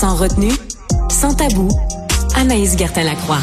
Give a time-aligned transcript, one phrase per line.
[0.00, 0.52] Sans retenue,
[1.10, 1.68] sans tabou,
[2.36, 3.40] Anaïs Gertin-Lacroix.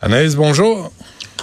[0.00, 0.90] Anaïs, bonjour.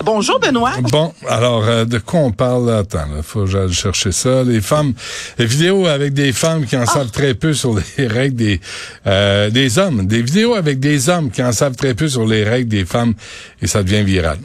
[0.03, 0.71] Bonjour Benoît.
[0.81, 2.73] Bon, alors euh, de quoi on parle?
[2.73, 4.43] Attends, il faut que j'aille chercher ça.
[4.43, 4.93] Les femmes,
[5.37, 8.59] les vidéos avec des femmes qui en savent très peu sur les règles des
[9.05, 12.43] euh, des hommes, des vidéos avec des hommes qui en savent très peu sur les
[12.43, 13.13] règles des femmes
[13.61, 14.39] et ça devient viral.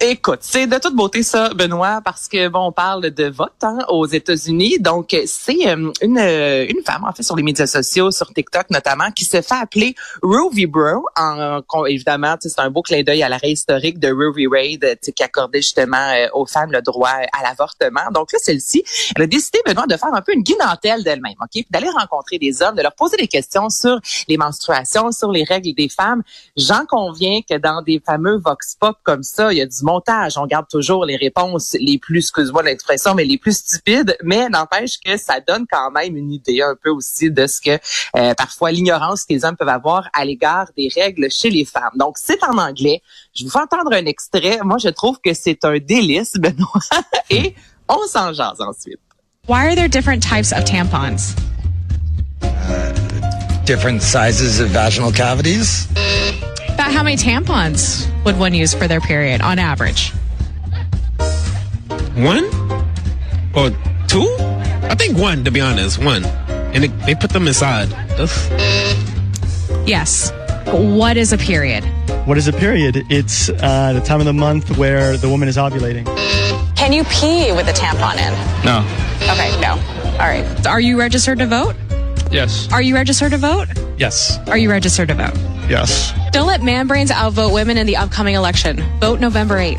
[0.00, 3.78] Écoute, c'est de toute beauté ça, Benoît, parce que bon, on parle de vote hein,
[3.88, 4.78] aux États-Unis.
[4.78, 8.68] Donc, c'est euh, une euh, une femme en fait sur les médias sociaux, sur TikTok
[8.70, 11.06] notamment, qui se fait appeler Roe Bro.
[11.16, 14.46] En, évidemment, c'est un beau clin d'œil à l'arrêt historique de Roe v.
[14.46, 18.10] Wade, qui accordait justement euh, aux femmes le droit à l'avortement.
[18.12, 18.84] Donc là, celle-ci,
[19.16, 22.60] elle a décidé Benoît de faire un peu une guinantelle d'elle-même, ok, d'aller rencontrer des
[22.62, 26.22] hommes, de leur poser des questions sur les menstruations, sur les règles des femmes.
[26.56, 30.36] J'en conviens que dans des fameux vox pop comme ça, il y a du montage.
[30.36, 34.98] On garde toujours les réponses les plus, excuse-moi l'expression, mais les plus stupides, mais n'empêche
[35.02, 37.78] que ça donne quand même une idée un peu aussi de ce que
[38.16, 41.94] euh, parfois l'ignorance que les hommes peuvent avoir à l'égard des règles chez les femmes.
[41.94, 43.00] Donc, c'est en anglais.
[43.34, 44.58] Je vous fais entendre un extrait.
[44.64, 46.80] Moi, je trouve que c'est un délice, Benoît.
[47.30, 47.54] Et
[47.88, 49.00] on s'en jase ensuite.
[49.48, 51.34] Why are there different types of tampons?
[52.42, 52.92] Uh,
[53.64, 55.86] different sizes of vaginal cavities?
[56.76, 60.10] About how many tampons would one use for their period on average?
[62.16, 62.44] One
[63.54, 63.70] or
[64.06, 64.36] two?
[64.84, 66.26] I think one, to be honest, one.
[66.26, 67.88] And it, they put them inside.
[68.18, 68.28] Ugh.
[69.88, 70.30] Yes.
[70.66, 71.82] What is a period?
[72.26, 73.04] What is a period?
[73.08, 76.04] It's uh, the time of the month where the woman is ovulating.
[76.76, 78.64] Can you pee with a tampon in?
[78.66, 78.84] No.
[79.32, 79.70] Okay, no.
[80.20, 80.66] All right.
[80.66, 81.74] Are you registered to vote?
[82.30, 82.70] Yes.
[82.70, 83.68] Are you registered to vote?
[83.98, 84.38] Yes.
[84.48, 85.34] Are you registered to vote?
[85.68, 86.12] Yes.
[86.32, 88.82] Don't let man brains outvote women in the upcoming election.
[89.00, 89.76] Vote November 8th.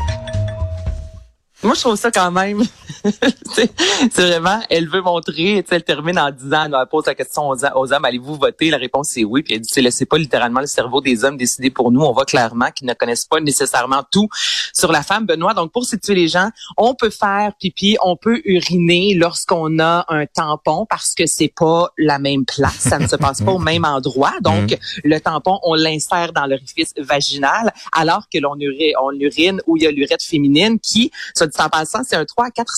[1.62, 2.62] Moi, je trouve ça quand même.
[4.10, 7.92] c'est vraiment, elle veut montrer, elle termine en disant, elle pose la question aux, aux
[7.92, 8.70] hommes, allez-vous voter?
[8.70, 9.42] La réponse est oui.
[9.42, 12.00] Puis elle dit, laissez pas littéralement le cerveau des hommes décider pour nous.
[12.00, 14.28] On voit clairement qu'ils ne connaissent pas nécessairement tout
[14.72, 15.54] sur la femme, Benoît.
[15.54, 20.26] Donc, pour situer les gens, on peut faire pipi, on peut uriner lorsqu'on a un
[20.26, 22.78] tampon parce que c'est pas la même place.
[22.78, 24.32] Ça ne se passe pas au même endroit.
[24.40, 24.76] Donc, mm.
[25.04, 29.82] le tampon, on l'insère dans l'orifice vaginal alors que l'on urine, on urine où il
[29.82, 32.76] y a l'urètre féminine qui, dit en passant, c'est un 3 à 4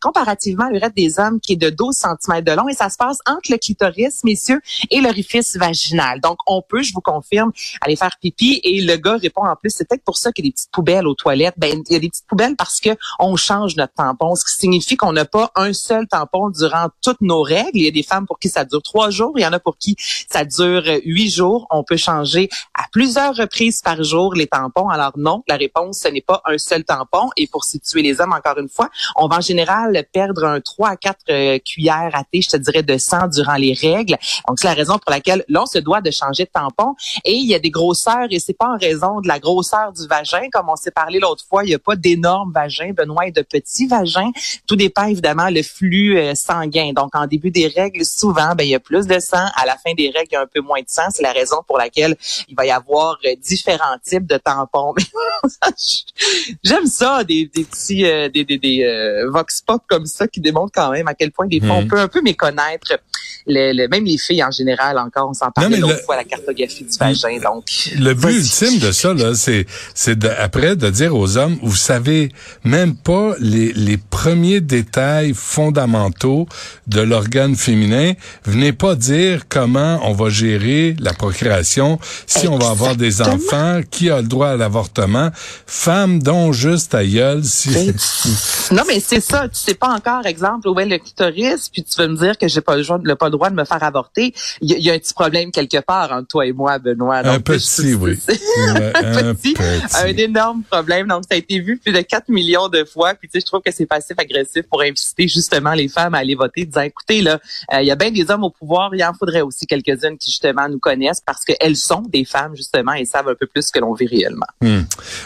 [0.00, 2.96] comparativement à l'urètre des hommes qui est de 12 cm de long et ça se
[2.96, 4.60] passe entre le clitoris, messieurs,
[4.90, 6.20] et l'orifice vaginal.
[6.20, 9.70] Donc, on peut, je vous confirme, aller faire pipi et le gars répond en plus,
[9.70, 11.54] c'est peut-être pour ça qu'il y a des petites poubelles aux toilettes.
[11.56, 14.60] Ben, il y a des petites poubelles parce que on change notre tampon, ce qui
[14.60, 17.70] signifie qu'on n'a pas un seul tampon durant toutes nos règles.
[17.74, 19.60] Il y a des femmes pour qui ça dure trois jours, il y en a
[19.60, 19.96] pour qui
[20.30, 21.66] ça dure huit jours.
[21.70, 24.88] On peut changer à plusieurs reprises par jour les tampons.
[24.88, 27.30] Alors non, la réponse, ce n'est pas un seul tampon.
[27.36, 30.60] Et pour situer les les hommes, encore une fois, on va en général perdre un
[30.60, 34.16] 3 à 4 euh, cuillères à thé, je te dirais, de sang durant les règles.
[34.46, 36.94] Donc, c'est la raison pour laquelle l'on se doit de changer de tampon.
[37.24, 40.06] Et il y a des grosseurs, et c'est pas en raison de la grosseur du
[40.06, 43.32] vagin, comme on s'est parlé l'autre fois, il n'y a pas d'énormes vagins, Benoît, et
[43.32, 44.30] de petits vagins.
[44.66, 46.92] Tout dépend évidemment le flux euh, sanguin.
[46.92, 49.46] Donc, en début des règles, souvent, ben, il y a plus de sang.
[49.56, 51.08] À la fin des règles, il y a un peu moins de sang.
[51.10, 52.16] C'est la raison pour laquelle
[52.48, 54.94] il va y avoir euh, différents types de tampons.
[56.64, 60.72] J'aime ça, des, petits euh, des, des, des euh, vox pop comme ça qui démontrent
[60.74, 61.88] quand même à quel point des fois on mhm.
[61.88, 62.98] peut un peu méconnaître
[63.46, 66.98] le, même les filles en général encore on s'en parle l'autre fois la cartographie du
[66.98, 67.64] vagin donc
[67.98, 72.30] le but ultime de ça là c'est c'est après de dire aux hommes vous savez
[72.64, 76.46] même pas les les premiers détails fondamentaux
[76.86, 78.12] de l'organe féminin
[78.44, 83.80] venez pas dire comment on va gérer la procréation si on va avoir des enfants
[83.90, 85.30] qui a le droit à l'avortement
[85.66, 87.68] femme dont juste à gueule si
[88.72, 89.48] non, mais c'est ça.
[89.48, 92.48] Tu sais pas encore, exemple, où est le clitoris, puis tu veux me dire que
[92.48, 94.32] j'ai pas le pas le droit de me faire avorter.
[94.60, 97.18] Il y, a un petit problème quelque part entre toi et moi, Benoît.
[97.18, 98.18] un petit, oui.
[98.28, 99.54] un, petit,
[99.94, 101.08] un énorme problème.
[101.08, 103.14] Donc, ça a été vu plus de 4 millions de fois.
[103.14, 106.34] Puis, tu sais, je trouve que c'est passif-agressif pour inciter justement les femmes à aller
[106.34, 107.38] voter, disant, écoutez, là,
[107.72, 110.30] euh, il y a bien des hommes au pouvoir, il en faudrait aussi quelques-unes qui,
[110.30, 113.78] justement, nous connaissent parce qu'elles sont des femmes, justement, et savent un peu plus que
[113.78, 114.46] l'on vit réellement.
[114.60, 114.82] Hmm.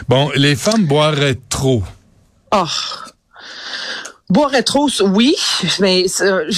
[0.07, 1.83] Bon, les femmes boiraient trop.
[2.51, 2.65] Oh.
[4.29, 5.35] Boire trop, oui,
[5.79, 6.49] mais euh,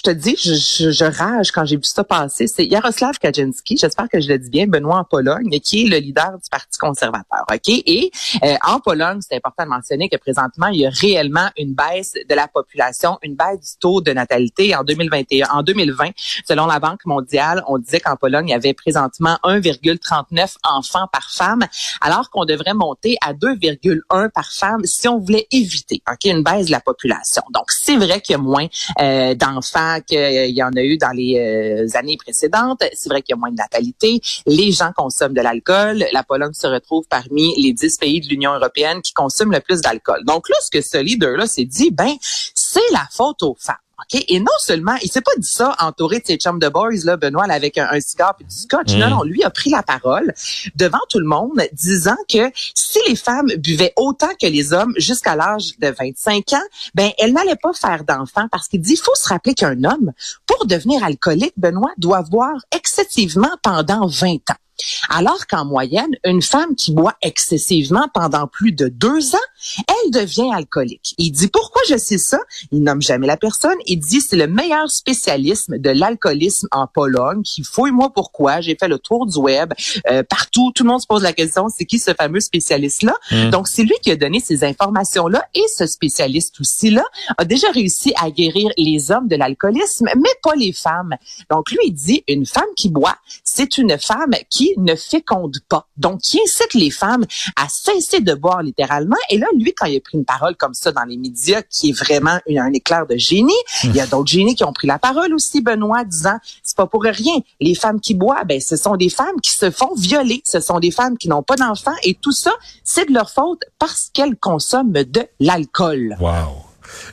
[0.00, 2.46] je te dis, je, je, rage quand j'ai vu ça passer.
[2.46, 5.96] C'est Yaroslav Kaczynski, j'espère que je le dis bien, Benoît en Pologne, qui est le
[5.98, 7.44] leader du Parti conservateur.
[7.50, 8.10] Ok, et
[8.44, 12.14] euh, en Pologne, c'est important de mentionner que présentement, il y a réellement une baisse
[12.28, 16.10] de la population, une baisse du taux de natalité en 2021, en 2020.
[16.46, 21.30] Selon la Banque mondiale, on disait qu'en Pologne, il y avait présentement 1,39 enfants par
[21.30, 21.64] femme,
[22.00, 26.66] alors qu'on devrait monter à 2,1 par femme si on voulait éviter, ok, une baisse
[26.66, 27.42] de la population population.
[27.52, 28.66] Donc, c'est vrai qu'il y a moins
[29.00, 32.82] euh, d'enfants qu'il y en a eu dans les euh, années précédentes.
[32.92, 34.20] C'est vrai qu'il y a moins de natalité.
[34.46, 36.04] Les gens consomment de l'alcool.
[36.12, 39.80] La Pologne se retrouve parmi les 10 pays de l'Union européenne qui consomment le plus
[39.80, 40.24] d'alcool.
[40.24, 43.76] Donc là, ce que ce leader-là s'est dit, ben, c'est la faute aux femmes.
[44.12, 47.16] Et non seulement, il s'est pas dit ça entouré de ses chums de boys, là,
[47.16, 48.94] Benoît, avec un, cigare et du scotch.
[48.94, 49.10] Non, mm.
[49.10, 50.32] non, lui a pris la parole
[50.74, 55.36] devant tout le monde, disant que si les femmes buvaient autant que les hommes jusqu'à
[55.36, 56.58] l'âge de 25 ans,
[56.94, 60.12] ben elles n'allaient pas faire d'enfants parce qu'il dit, il faut se rappeler qu'un homme,
[60.46, 64.60] pour devenir alcoolique, Benoît, doit boire excessivement pendant 20 ans.
[65.08, 69.48] Alors qu'en moyenne, une femme qui boit excessivement pendant plus de deux ans,
[69.88, 71.14] elle devient alcoolique.
[71.18, 72.40] Il dit pourquoi je sais ça?
[72.70, 73.76] Il nomme jamais la personne.
[73.92, 78.60] Il dit c'est le meilleur spécialisme de l'alcoolisme en Pologne qui fouille-moi pourquoi?
[78.60, 79.72] J'ai fait le tour du web.
[80.08, 83.16] Euh, partout, tout le monde se pose la question, c'est qui ce fameux spécialiste-là?
[83.32, 83.50] Mmh.
[83.50, 87.02] Donc, c'est lui qui a donné ces informations-là et ce spécialiste aussi-là
[87.36, 91.16] a déjà réussi à guérir les hommes de l'alcoolisme, mais pas les femmes.
[91.50, 95.88] Donc, lui, il dit une femme qui boit, c'est une femme qui ne féconde pas.
[95.96, 97.24] Donc, qui incite les femmes
[97.56, 99.16] à cesser de boire littéralement.
[99.30, 101.90] Et là, lui, quand il a pris une parole comme ça dans les médias, qui
[101.90, 103.52] est vraiment un éclair de génie,
[103.84, 106.86] il y a d'autres génies qui ont pris la parole aussi, Benoît, disant, c'est pas
[106.86, 107.34] pour rien.
[107.60, 110.42] Les femmes qui boivent, ben, ce sont des femmes qui se font violer.
[110.46, 111.94] Ce sont des femmes qui n'ont pas d'enfants.
[112.04, 112.52] Et tout ça,
[112.84, 116.16] c'est de leur faute parce qu'elles consomment de l'alcool.
[116.20, 116.64] Wow.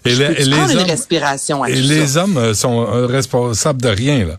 [0.05, 4.25] Et, les, et les hommes, respiration et les hommes euh, sont euh, responsables de rien,
[4.25, 4.37] là.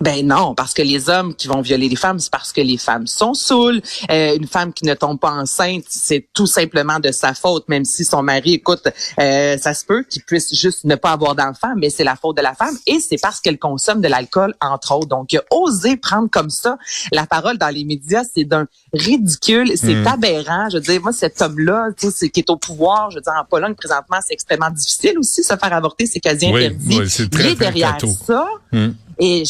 [0.00, 2.76] Ben non, parce que les hommes qui vont violer les femmes, c'est parce que les
[2.76, 3.80] femmes sont saoules.
[4.10, 7.84] Euh, une femme qui ne tombe pas enceinte, c'est tout simplement de sa faute, même
[7.84, 8.88] si son mari, écoute,
[9.18, 12.36] euh, ça se peut qu'il puisse juste ne pas avoir d'enfant, mais c'est la faute
[12.36, 15.08] de la femme et c'est parce qu'elle consomme de l'alcool, entre autres.
[15.08, 16.76] Donc, oser prendre comme ça
[17.12, 20.06] la parole dans les médias, c'est d'un ridicule, c'est mmh.
[20.06, 20.68] aberrant.
[20.70, 23.34] Je veux dire, moi, cet homme-là, tu sais, qui est au pouvoir, je veux dire,
[23.38, 26.98] en Pologne, présentement, c'est extrêmement difficile aussi, se faire avorter, c'est quasi interdit.
[26.98, 28.46] Oui, c'est très, derrière ça.
[28.72, 28.88] Mmh.
[29.18, 29.42] Et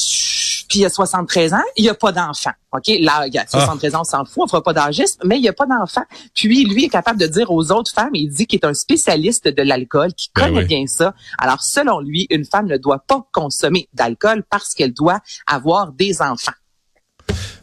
[0.69, 2.51] puis il a 73 ans, il n'y a pas d'enfant.
[2.73, 5.43] OK, là, il a 73 ans, on s'en fout, on fera pas d'âgisme, mais il
[5.43, 6.03] n'y a pas d'enfant.
[6.35, 9.49] Puis lui est capable de dire aux autres femmes, il dit qu'il est un spécialiste
[9.49, 11.15] de l'alcool, qui ben connaît bien ça.
[11.39, 16.23] Alors selon lui, une femme ne doit pas consommer d'alcool parce qu'elle doit avoir des
[16.23, 16.53] enfants.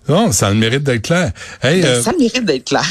[0.09, 1.31] Non, ça a le mérite d'être clair.
[1.61, 2.85] Hey, ben, euh, ça a le mérite d'être clair.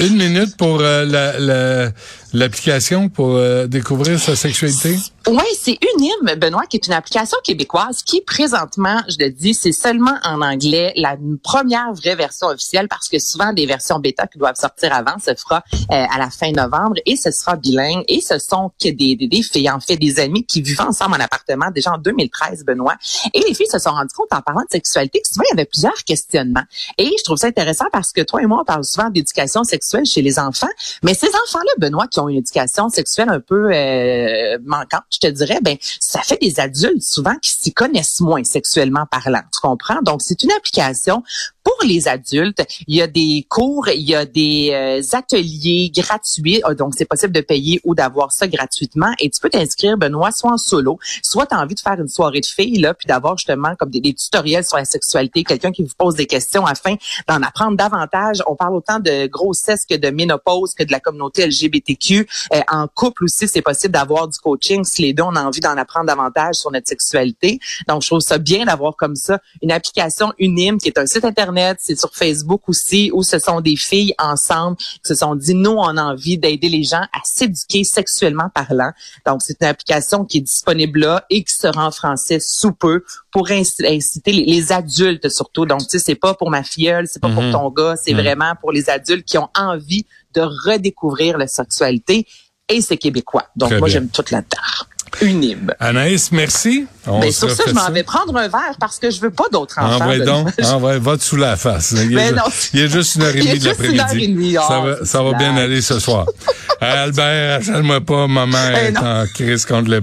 [0.00, 1.90] une minute pour euh, la,
[2.32, 4.96] l'application pour euh, découvrir sa sexualité?
[5.26, 9.72] Oui, c'est Unim, Benoît, qui est une application québécoise qui, présentement, je le dis, c'est
[9.72, 14.38] seulement en anglais, la première vraie version officielle, parce que souvent, des versions bêta qui
[14.38, 18.04] doivent sortir avant se fera euh, à la fin novembre et ce sera bilingue.
[18.08, 21.70] Et ce sont que des, filles, en fait, des amis qui vivent ensemble en appartement
[21.70, 22.96] déjà en 2013, Benoît.
[23.34, 25.60] Et les filles se sont rendues compte en parlant de sexualité que souvent, il y
[25.60, 26.64] avait plusieurs questionnements.
[26.96, 30.06] Et je trouve ça intéressant parce que toi et moi, on parle souvent d'éducation sexuelle
[30.06, 30.68] chez les enfants,
[31.02, 35.76] mais ces enfants-là, Benoît, une éducation sexuelle un peu euh, manquante, je te dirais, ben
[36.00, 39.42] ça fait des adultes souvent qui s'y connaissent moins sexuellement parlant.
[39.52, 40.02] Tu comprends?
[40.02, 41.22] Donc c'est une application
[41.68, 46.62] pour les adultes, il y a des cours, il y a des euh, ateliers gratuits,
[46.64, 49.12] ah, donc c'est possible de payer ou d'avoir ça gratuitement.
[49.20, 52.08] Et tu peux t'inscrire, Benoît, soit en solo, soit tu as envie de faire une
[52.08, 55.82] soirée de filles, là, puis d'avoir justement comme des, tutoriels sur la sexualité, quelqu'un qui
[55.82, 56.94] vous pose des questions afin
[57.28, 58.42] d'en apprendre davantage.
[58.46, 62.07] On parle autant de grossesse que de ménopause, que de la communauté LGBTQ.
[62.16, 65.60] Euh, en couple aussi, c'est possible d'avoir du coaching si les deux on a envie
[65.60, 67.58] d'en apprendre davantage sur notre sexualité.
[67.86, 71.24] Donc, je trouve ça bien d'avoir comme ça une application Unim qui est un site
[71.24, 75.54] internet c'est sur Facebook aussi, où ce sont des filles ensemble qui se sont dit,
[75.54, 78.92] nous, on a envie d'aider les gens à s'éduquer sexuellement parlant.
[79.26, 83.04] Donc, c'est une application qui est disponible là et qui sera en français sous peu
[83.30, 85.66] pour inciter les, adultes surtout.
[85.66, 87.52] Donc, tu sais, c'est pas pour ma filleule, c'est pas pour mhm.
[87.52, 88.20] ton gars, c'est mhm.
[88.20, 90.04] vraiment pour les adultes qui ont envie
[90.34, 92.26] de redécouvrir la sexualité
[92.68, 93.46] et c'est québécois.
[93.56, 94.88] Donc, moi, j'aime toute la terre
[95.22, 95.72] unime.
[95.80, 96.86] Anaïs, merci.
[97.06, 99.46] On ben, sur ça, je m'en vais prendre un verre parce que je veux pas
[99.50, 100.08] d'autres enfants.
[100.08, 100.48] Ouais, donc,
[100.82, 101.94] ouais, va te sous la face.
[101.96, 102.42] Il, y a, ben
[102.74, 104.54] il y a juste une heure et demie de l'après-midi.
[104.54, 106.26] Ça va, ça va bien aller ce soir.
[106.80, 110.00] Albert, achète-moi pas, maman ben est en crise contre le,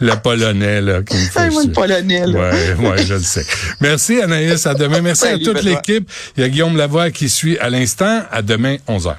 [0.00, 2.50] le, polonais, là, qui me fait le polonais, là.
[2.50, 3.44] Ouais, ouais, je le sais.
[3.80, 4.66] Merci, Anaïs.
[4.66, 5.00] À demain.
[5.00, 6.08] Merci à toute l'équipe.
[6.36, 8.22] Il y a Guillaume Lavoie qui suit à l'instant.
[8.30, 9.16] À demain, 11h.